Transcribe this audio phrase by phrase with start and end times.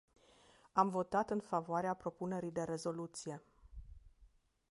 [0.73, 3.41] Am votat în favoarea propunerii de rezoluție.